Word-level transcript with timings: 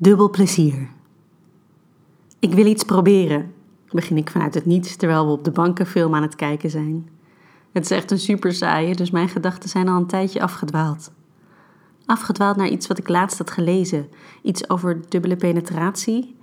Dubbel 0.00 0.30
plezier. 0.30 0.88
Ik 2.38 2.52
wil 2.54 2.66
iets 2.66 2.84
proberen, 2.84 3.54
begin 3.90 4.16
ik 4.16 4.30
vanuit 4.30 4.54
het 4.54 4.66
niets 4.66 4.96
terwijl 4.96 5.26
we 5.26 5.32
op 5.32 5.44
de 5.44 5.50
bank 5.50 5.78
een 5.78 5.86
film 5.86 6.14
aan 6.14 6.22
het 6.22 6.36
kijken 6.36 6.70
zijn. 6.70 7.08
Het 7.72 7.84
is 7.84 7.90
echt 7.90 8.10
een 8.10 8.18
super 8.18 8.52
saaie, 8.52 8.94
dus 8.94 9.10
mijn 9.10 9.28
gedachten 9.28 9.68
zijn 9.68 9.88
al 9.88 9.96
een 9.96 10.06
tijdje 10.06 10.42
afgedwaald. 10.42 11.12
Afgedwaald 12.06 12.56
naar 12.56 12.68
iets 12.68 12.86
wat 12.86 12.98
ik 12.98 13.08
laatst 13.08 13.38
had 13.38 13.50
gelezen, 13.50 14.08
iets 14.42 14.70
over 14.70 15.00
dubbele 15.08 15.36
penetratie. 15.36 16.36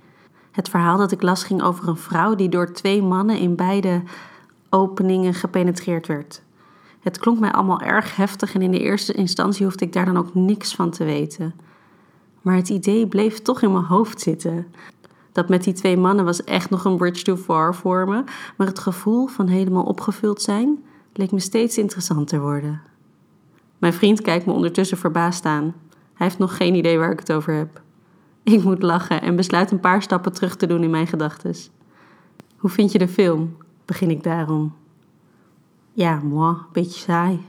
Het 0.52 0.68
verhaal 0.68 0.98
dat 0.98 1.12
ik 1.12 1.22
las 1.22 1.44
ging 1.44 1.62
over 1.62 1.88
een 1.88 1.96
vrouw 1.96 2.34
die 2.34 2.48
door 2.48 2.72
twee 2.72 3.02
mannen 3.02 3.38
in 3.38 3.56
beide 3.56 4.02
openingen 4.70 5.34
gepenetreerd 5.34 6.06
werd. 6.06 6.42
Het 7.00 7.18
klonk 7.18 7.38
mij 7.38 7.52
allemaal 7.52 7.80
erg 7.80 8.16
heftig 8.16 8.54
en 8.54 8.62
in 8.62 8.70
de 8.70 8.80
eerste 8.80 9.12
instantie 9.12 9.64
hoefde 9.64 9.84
ik 9.84 9.92
daar 9.92 10.04
dan 10.04 10.16
ook 10.16 10.34
niks 10.34 10.74
van 10.74 10.90
te 10.90 11.04
weten. 11.04 11.54
Maar 12.46 12.56
het 12.56 12.68
idee 12.68 13.06
bleef 13.06 13.38
toch 13.38 13.62
in 13.62 13.72
mijn 13.72 13.84
hoofd 13.84 14.20
zitten. 14.20 14.66
Dat 15.32 15.48
met 15.48 15.64
die 15.64 15.72
twee 15.72 15.96
mannen 15.96 16.24
was 16.24 16.44
echt 16.44 16.70
nog 16.70 16.84
een 16.84 16.96
bridge 16.96 17.22
too 17.22 17.36
far 17.36 17.74
voor 17.74 18.08
me, 18.08 18.24
maar 18.56 18.66
het 18.66 18.78
gevoel 18.78 19.26
van 19.26 19.46
helemaal 19.46 19.82
opgevuld 19.82 20.42
zijn 20.42 20.84
leek 21.12 21.32
me 21.32 21.40
steeds 21.40 21.78
interessanter 21.78 22.40
worden. 22.40 22.80
Mijn 23.78 23.92
vriend 23.92 24.20
kijkt 24.20 24.46
me 24.46 24.52
ondertussen 24.52 24.98
verbaasd 24.98 25.44
aan. 25.44 25.74
Hij 26.14 26.26
heeft 26.26 26.38
nog 26.38 26.56
geen 26.56 26.74
idee 26.74 26.98
waar 26.98 27.10
ik 27.10 27.18
het 27.18 27.32
over 27.32 27.54
heb. 27.54 27.82
Ik 28.42 28.62
moet 28.62 28.82
lachen 28.82 29.22
en 29.22 29.36
besluit 29.36 29.70
een 29.70 29.80
paar 29.80 30.02
stappen 30.02 30.32
terug 30.32 30.56
te 30.56 30.66
doen 30.66 30.82
in 30.82 30.90
mijn 30.90 31.06
gedachten. 31.06 31.54
Hoe 32.56 32.70
vind 32.70 32.92
je 32.92 32.98
de 32.98 33.08
film? 33.08 33.56
begin 33.84 34.10
ik 34.10 34.22
daarom. 34.22 34.74
Ja, 35.92 36.20
moi, 36.22 36.56
beetje 36.72 37.00
saai. 37.00 37.40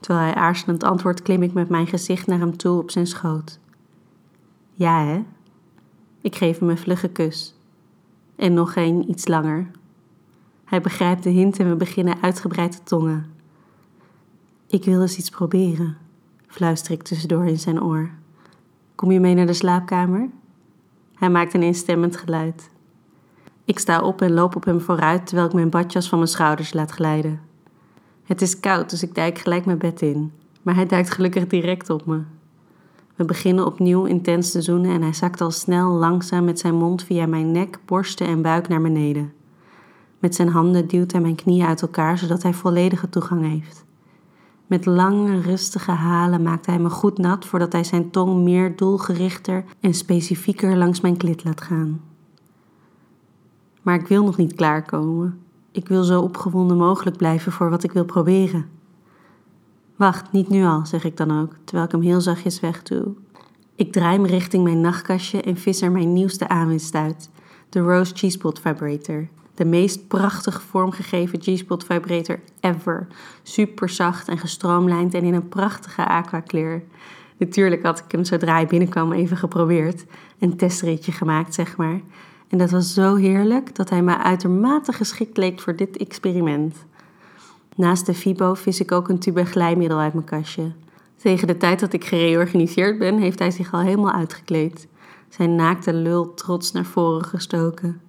Terwijl 0.00 0.26
hij 0.26 0.34
aarzelend 0.34 0.84
antwoordt, 0.84 1.22
klim 1.22 1.42
ik 1.42 1.52
met 1.52 1.68
mijn 1.68 1.86
gezicht 1.86 2.26
naar 2.26 2.38
hem 2.38 2.56
toe 2.56 2.78
op 2.78 2.90
zijn 2.90 3.06
schoot. 3.06 3.58
Ja, 4.78 5.04
hè? 5.04 5.24
Ik 6.20 6.36
geef 6.36 6.58
hem 6.58 6.68
een 6.68 6.78
vlugge 6.78 7.08
kus. 7.08 7.54
En 8.36 8.54
nog 8.54 8.76
een, 8.76 9.10
iets 9.10 9.26
langer. 9.28 9.70
Hij 10.64 10.80
begrijpt 10.80 11.22
de 11.22 11.30
hint 11.30 11.58
en 11.58 11.68
we 11.68 11.76
beginnen 11.76 12.22
uitgebreid 12.22 12.86
tongen. 12.86 13.26
Ik 14.66 14.84
wil 14.84 15.00
eens 15.00 15.16
iets 15.16 15.30
proberen, 15.30 15.96
fluister 16.46 16.92
ik 16.92 17.02
tussendoor 17.02 17.46
in 17.46 17.58
zijn 17.58 17.82
oor. 17.82 18.10
Kom 18.94 19.10
je 19.10 19.20
mee 19.20 19.34
naar 19.34 19.46
de 19.46 19.52
slaapkamer? 19.52 20.28
Hij 21.14 21.30
maakt 21.30 21.54
een 21.54 21.62
instemmend 21.62 22.16
geluid. 22.16 22.70
Ik 23.64 23.78
sta 23.78 24.00
op 24.00 24.22
en 24.22 24.32
loop 24.32 24.56
op 24.56 24.64
hem 24.64 24.80
vooruit 24.80 25.26
terwijl 25.26 25.48
ik 25.48 25.54
mijn 25.54 25.70
badjas 25.70 26.08
van 26.08 26.18
mijn 26.18 26.30
schouders 26.30 26.72
laat 26.72 26.90
glijden. 26.90 27.40
Het 28.24 28.42
is 28.42 28.60
koud, 28.60 28.90
dus 28.90 29.02
ik 29.02 29.14
duik 29.14 29.38
gelijk 29.38 29.64
mijn 29.64 29.78
bed 29.78 30.02
in, 30.02 30.32
maar 30.62 30.74
hij 30.74 30.86
duikt 30.86 31.10
gelukkig 31.10 31.46
direct 31.46 31.90
op 31.90 32.06
me. 32.06 32.22
We 33.16 33.24
beginnen 33.24 33.66
opnieuw 33.66 34.04
intens 34.04 34.50
te 34.50 34.62
zoenen 34.62 34.90
en 34.90 35.02
hij 35.02 35.12
zakt 35.12 35.40
al 35.40 35.50
snel 35.50 35.92
langzaam 35.92 36.44
met 36.44 36.58
zijn 36.58 36.74
mond 36.74 37.02
via 37.02 37.26
mijn 37.26 37.50
nek, 37.50 37.78
borsten 37.84 38.26
en 38.26 38.42
buik 38.42 38.68
naar 38.68 38.82
beneden. 38.82 39.32
Met 40.18 40.34
zijn 40.34 40.48
handen 40.48 40.88
duwt 40.88 41.12
hij 41.12 41.20
mijn 41.20 41.34
knieën 41.34 41.66
uit 41.66 41.82
elkaar 41.82 42.18
zodat 42.18 42.42
hij 42.42 42.52
volledige 42.52 43.08
toegang 43.08 43.48
heeft. 43.48 43.84
Met 44.66 44.86
lange, 44.86 45.40
rustige 45.40 45.90
halen 45.90 46.42
maakt 46.42 46.66
hij 46.66 46.78
me 46.78 46.90
goed 46.90 47.18
nat 47.18 47.44
voordat 47.44 47.72
hij 47.72 47.84
zijn 47.84 48.10
tong 48.10 48.42
meer 48.42 48.76
doelgerichter 48.76 49.64
en 49.80 49.94
specifieker 49.94 50.76
langs 50.76 51.00
mijn 51.00 51.16
klit 51.16 51.44
laat 51.44 51.60
gaan. 51.60 52.00
Maar 53.82 53.94
ik 53.94 54.06
wil 54.06 54.24
nog 54.24 54.36
niet 54.36 54.54
klaarkomen. 54.54 55.40
Ik 55.72 55.88
wil 55.88 56.02
zo 56.02 56.20
opgewonden 56.20 56.76
mogelijk 56.76 57.16
blijven 57.16 57.52
voor 57.52 57.70
wat 57.70 57.84
ik 57.84 57.92
wil 57.92 58.04
proberen. 58.04 58.75
Wacht, 59.96 60.32
niet 60.32 60.48
nu 60.48 60.64
al, 60.64 60.86
zeg 60.86 61.04
ik 61.04 61.16
dan 61.16 61.40
ook, 61.40 61.52
terwijl 61.64 61.86
ik 61.86 61.92
hem 61.92 62.02
heel 62.02 62.20
zachtjes 62.20 62.60
wegdoe. 62.60 63.14
Ik 63.74 63.92
draai 63.92 64.18
me 64.18 64.26
richting 64.26 64.64
mijn 64.64 64.80
nachtkastje 64.80 65.42
en 65.42 65.56
vis 65.56 65.82
er 65.82 65.92
mijn 65.92 66.12
nieuwste 66.12 66.48
aanwinst 66.48 66.94
uit, 66.94 67.30
de 67.68 67.80
Rose 67.80 68.14
Cheesepot 68.14 68.60
Vibrator. 68.60 69.28
De 69.56 69.64
meest 69.64 70.08
prachtig 70.08 70.62
vormgegeven 70.62 71.42
G-spot 71.42 71.84
vibrator 71.84 72.40
ever. 72.60 73.06
Super 73.42 73.88
zacht 73.88 74.28
en 74.28 74.38
gestroomlijnd 74.38 75.14
en 75.14 75.24
in 75.24 75.34
een 75.34 75.48
prachtige 75.48 76.06
aquakleur. 76.06 76.82
Natuurlijk 77.36 77.82
had 77.82 77.98
ik 77.98 78.12
hem 78.12 78.24
zodra 78.24 78.52
hij 78.52 78.66
binnenkwam 78.66 79.12
even 79.12 79.36
geprobeerd. 79.36 80.04
Een 80.38 80.56
testritje 80.56 81.12
gemaakt, 81.12 81.54
zeg 81.54 81.76
maar. 81.76 82.00
En 82.48 82.58
dat 82.58 82.70
was 82.70 82.94
zo 82.94 83.14
heerlijk 83.14 83.74
dat 83.74 83.90
hij 83.90 84.02
me 84.02 84.18
uitermate 84.18 84.92
geschikt 84.92 85.36
leek 85.36 85.60
voor 85.60 85.76
dit 85.76 85.96
experiment. 85.96 86.76
Naast 87.76 88.06
de 88.06 88.14
Fibo 88.14 88.54
vis 88.54 88.80
ik 88.80 88.92
ook 88.92 89.08
een 89.08 89.18
tube 89.18 89.44
glijmiddel 89.44 89.98
uit 89.98 90.12
mijn 90.12 90.24
kastje. 90.24 90.72
Tegen 91.16 91.46
de 91.46 91.56
tijd 91.56 91.80
dat 91.80 91.92
ik 91.92 92.04
gereorganiseerd 92.04 92.98
ben, 92.98 93.18
heeft 93.18 93.38
hij 93.38 93.50
zich 93.50 93.72
al 93.72 93.80
helemaal 93.80 94.12
uitgekleed. 94.12 94.88
Zijn 95.28 95.54
naakte 95.54 95.94
lul 95.94 96.34
trots 96.34 96.72
naar 96.72 96.84
voren 96.84 97.24
gestoken. 97.24 98.00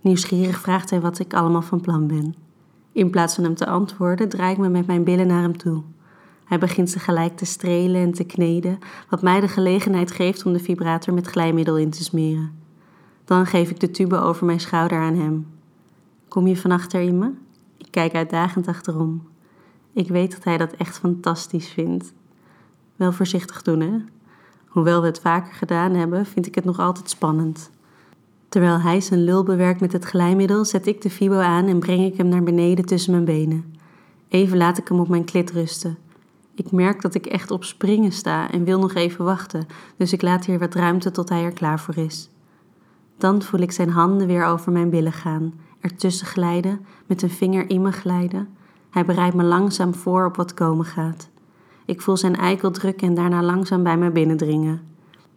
Nieuwsgierig 0.00 0.58
vraagt 0.58 0.90
hij 0.90 1.00
wat 1.00 1.18
ik 1.18 1.34
allemaal 1.34 1.62
van 1.62 1.80
plan 1.80 2.06
ben. 2.06 2.34
In 2.92 3.10
plaats 3.10 3.34
van 3.34 3.44
hem 3.44 3.54
te 3.54 3.66
antwoorden, 3.66 4.28
draai 4.28 4.52
ik 4.52 4.58
me 4.58 4.68
met 4.68 4.86
mijn 4.86 5.04
billen 5.04 5.26
naar 5.26 5.42
hem 5.42 5.56
toe. 5.56 5.82
Hij 6.44 6.58
begint 6.58 6.90
ze 6.90 6.98
gelijk 6.98 7.36
te 7.36 7.44
strelen 7.44 8.00
en 8.00 8.12
te 8.12 8.24
kneden, 8.24 8.78
wat 9.08 9.22
mij 9.22 9.40
de 9.40 9.48
gelegenheid 9.48 10.10
geeft 10.10 10.46
om 10.46 10.52
de 10.52 10.58
vibrator 10.58 11.14
met 11.14 11.26
glijmiddel 11.26 11.78
in 11.78 11.90
te 11.90 12.04
smeren. 12.04 12.52
Dan 13.24 13.46
geef 13.46 13.70
ik 13.70 13.80
de 13.80 13.90
tube 13.90 14.16
over 14.16 14.46
mijn 14.46 14.60
schouder 14.60 14.98
aan 14.98 15.16
hem. 15.16 15.46
Kom 16.28 16.46
je 16.46 16.56
van 16.56 16.70
achter 16.70 17.00
in 17.00 17.18
me? 17.18 17.30
Kijk 17.94 18.14
uitdagend 18.14 18.68
achterom. 18.68 19.22
Ik 19.92 20.08
weet 20.08 20.32
dat 20.32 20.44
hij 20.44 20.56
dat 20.56 20.72
echt 20.72 20.98
fantastisch 20.98 21.68
vindt. 21.68 22.12
Wel 22.96 23.12
voorzichtig 23.12 23.62
doen, 23.62 23.80
hè? 23.80 23.92
Hoewel 24.66 25.00
we 25.00 25.06
het 25.06 25.20
vaker 25.20 25.52
gedaan 25.52 25.94
hebben, 25.94 26.26
vind 26.26 26.46
ik 26.46 26.54
het 26.54 26.64
nog 26.64 26.78
altijd 26.78 27.10
spannend. 27.10 27.70
Terwijl 28.48 28.80
hij 28.80 29.00
zijn 29.00 29.24
lul 29.24 29.42
bewerkt 29.42 29.80
met 29.80 29.92
het 29.92 30.04
glijmiddel, 30.04 30.64
zet 30.64 30.86
ik 30.86 31.02
de 31.02 31.10
fibo 31.10 31.38
aan 31.38 31.66
en 31.66 31.78
breng 31.78 32.04
ik 32.04 32.16
hem 32.16 32.28
naar 32.28 32.42
beneden 32.42 32.84
tussen 32.84 33.12
mijn 33.12 33.24
benen. 33.24 33.74
Even 34.28 34.56
laat 34.56 34.78
ik 34.78 34.88
hem 34.88 35.00
op 35.00 35.08
mijn 35.08 35.24
klit 35.24 35.50
rusten. 35.50 35.98
Ik 36.54 36.72
merk 36.72 37.02
dat 37.02 37.14
ik 37.14 37.26
echt 37.26 37.50
op 37.50 37.64
springen 37.64 38.12
sta 38.12 38.50
en 38.50 38.64
wil 38.64 38.78
nog 38.78 38.94
even 38.94 39.24
wachten, 39.24 39.66
dus 39.96 40.12
ik 40.12 40.22
laat 40.22 40.44
hier 40.46 40.58
wat 40.58 40.74
ruimte 40.74 41.10
tot 41.10 41.28
hij 41.28 41.44
er 41.44 41.52
klaar 41.52 41.80
voor 41.80 41.96
is. 41.96 42.30
Dan 43.18 43.42
voel 43.42 43.60
ik 43.60 43.72
zijn 43.72 43.90
handen 43.90 44.26
weer 44.26 44.44
over 44.44 44.72
mijn 44.72 44.90
billen 44.90 45.12
gaan, 45.12 45.54
ertussen 45.84 46.26
glijden, 46.26 46.86
met 47.06 47.22
een 47.22 47.30
vinger 47.30 47.70
in 47.70 47.82
me 47.82 47.92
glijden. 47.92 48.48
Hij 48.90 49.04
bereidt 49.04 49.36
me 49.36 49.42
langzaam 49.42 49.94
voor 49.94 50.26
op 50.26 50.36
wat 50.36 50.54
komen 50.54 50.84
gaat. 50.84 51.28
Ik 51.84 52.00
voel 52.00 52.16
zijn 52.16 52.36
eikel 52.36 52.70
drukken 52.70 53.08
en 53.08 53.14
daarna 53.14 53.42
langzaam 53.42 53.82
bij 53.82 53.96
me 53.96 54.10
binnendringen. 54.10 54.80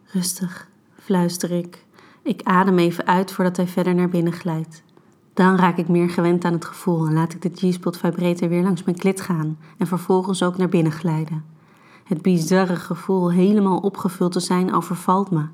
Rustig, 0.06 0.70
fluister 1.00 1.52
ik. 1.52 1.86
Ik 2.24 2.42
adem 2.44 2.78
even 2.78 3.06
uit 3.06 3.32
voordat 3.32 3.58
hij 3.58 3.68
verder 3.68 3.96
naar 3.96 4.10
binnen 4.10 4.34
glijdt. 4.34 4.84
Dan 5.34 5.56
raak 5.56 5.78
ik 5.78 5.88
meer 5.88 6.10
gewend 6.10 6.46
aan 6.46 6.54
het 6.54 6.66
gevoel 6.66 7.06
en 7.08 7.14
laat 7.14 7.34
ik 7.34 7.42
de 7.42 7.70
G-spot 7.70 7.98
vibrator 7.98 8.50
weer 8.50 8.64
langs 8.64 8.84
mijn 8.84 8.98
klit 8.98 9.22
gaan 9.22 9.58
en 9.78 9.88
vervolgens 9.88 10.44
ook 10.44 10.58
naar 10.58 10.70
binnen 10.70 10.92
glijden. 10.92 11.46
Het 12.04 12.22
bizarre 12.22 12.76
gevoel 12.76 13.32
helemaal 13.32 13.78
opgevuld 13.78 14.32
te 14.32 14.40
zijn 14.40 14.74
overvalt 14.74 15.32
me. 15.32 15.46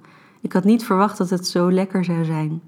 Ik 0.41 0.53
had 0.53 0.63
niet 0.63 0.85
verwacht 0.85 1.17
dat 1.17 1.29
het 1.29 1.47
zo 1.47 1.71
lekker 1.71 2.03
zou 2.03 2.25
zijn. 2.25 2.61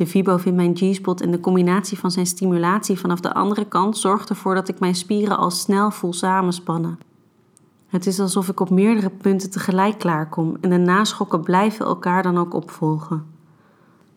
De 0.00 0.06
Vibo 0.06 0.36
vindt 0.36 0.58
mijn 0.58 0.76
G-spot 0.76 1.20
en 1.20 1.30
de 1.30 1.40
combinatie 1.40 1.98
van 1.98 2.10
zijn 2.10 2.26
stimulatie 2.26 2.98
vanaf 2.98 3.20
de 3.20 3.34
andere 3.34 3.64
kant 3.64 3.98
zorgt 3.98 4.28
ervoor 4.28 4.54
dat 4.54 4.68
ik 4.68 4.78
mijn 4.78 4.94
spieren 4.94 5.38
al 5.38 5.50
snel 5.50 5.90
voel 5.90 6.12
samenspannen. 6.12 6.98
Het 7.86 8.06
is 8.06 8.20
alsof 8.20 8.48
ik 8.48 8.60
op 8.60 8.70
meerdere 8.70 9.10
punten 9.10 9.50
tegelijk 9.50 9.98
klaarkom 9.98 10.56
en 10.60 10.70
de 10.70 10.76
naschokken 10.76 11.40
blijven 11.40 11.86
elkaar 11.86 12.22
dan 12.22 12.38
ook 12.38 12.54
opvolgen. 12.54 13.26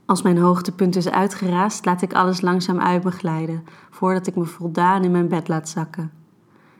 Als 0.05 0.21
mijn 0.21 0.38
hoogtepunt 0.38 0.95
is 0.95 1.09
uitgeraasd, 1.09 1.85
laat 1.85 2.01
ik 2.01 2.13
alles 2.13 2.41
langzaam 2.41 2.79
uit 2.79 3.03
me 3.03 3.11
glijden, 3.11 3.63
voordat 3.89 4.27
ik 4.27 4.35
me 4.35 4.45
voldaan 4.45 5.03
in 5.03 5.11
mijn 5.11 5.27
bed 5.27 5.47
laat 5.47 5.69
zakken. 5.69 6.11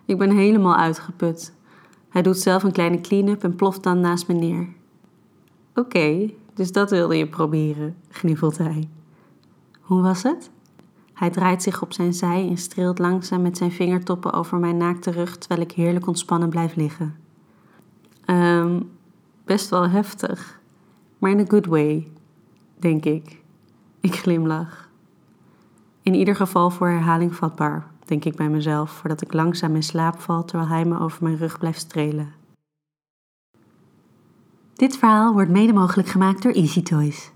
Ik 0.06 0.18
ben 0.18 0.32
helemaal 0.32 0.76
uitgeput. 0.76 1.54
Hij 2.10 2.22
doet 2.22 2.38
zelf 2.38 2.64
een 2.64 2.72
kleine 2.72 3.02
clean-up 3.02 3.44
en 3.44 3.56
ploft 3.56 3.84
dan 3.84 4.00
naast 4.00 4.28
me 4.28 4.34
neer. 4.34 4.68
Oké, 5.76 6.30
dus 6.54 6.72
dat 6.72 6.90
wilde 6.90 7.18
je 7.18 7.28
proberen, 7.28 7.96
gniffelt 8.10 8.58
hij. 8.58 8.90
Hoe 9.82 10.02
was 10.02 10.24
het? 10.24 10.52
Hij 11.14 11.30
draait 11.30 11.64
zich 11.64 11.82
op 11.82 11.94
zijn 11.94 12.14
zij 12.14 12.48
en 12.50 12.58
streelt 12.58 13.00
langzaam 13.00 13.42
met 13.42 13.58
zijn 13.58 13.72
vingertoppen 13.72 14.34
over 14.34 14.58
mijn 14.58 14.78
naakte 14.78 15.12
rug 15.12 15.38
terwijl 15.38 15.62
ik 15.62 15.72
heerlijk 15.72 16.08
ontspannen 16.08 16.50
blijf 16.50 16.76
liggen. 16.76 17.16
Um, 18.26 18.90
best 19.46 19.70
wel 19.70 19.90
heftig, 19.90 20.60
maar 21.18 21.32
in 21.32 21.40
a 21.40 21.46
good 21.48 21.66
way, 21.66 22.12
denk 22.80 23.06
ik. 23.06 23.42
Ik 24.00 24.16
glimlach. 24.16 24.90
In 26.02 26.14
ieder 26.14 26.36
geval 26.36 26.70
voor 26.70 26.88
herhaling 26.88 27.36
vatbaar, 27.36 27.88
denk 28.06 28.26
ik 28.26 28.36
bij 28.36 28.50
mezelf, 28.50 28.92
voordat 28.92 29.22
ik 29.22 29.34
langzaam 29.34 29.76
in 29.76 29.84
slaap 29.84 30.20
val 30.20 30.46
terwijl 30.46 30.70
hij 30.70 30.86
me 30.86 31.00
over 31.00 31.24
mijn 31.24 31.38
rug 31.38 31.60
blijft 31.60 31.80
strelen. 31.80 32.32
Dit 34.76 34.98
verhaal 34.98 35.34
wordt 35.34 35.50
mede 35.50 35.74
mogelijk 35.74 36.08
gemaakt 36.08 36.44
door 36.44 36.52
Easy 36.52 36.82
Toys. 36.82 37.32